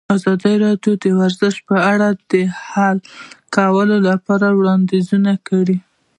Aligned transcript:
ازادي 0.15 0.53
راډیو 0.65 0.93
د 1.03 1.05
ورزش 1.19 1.55
په 1.67 1.75
اړه 1.91 2.07
د 2.31 2.33
حل 2.67 2.97
کولو 3.55 3.97
لپاره 4.09 4.47
وړاندیزونه 4.57 5.31
کړي. 5.47 5.77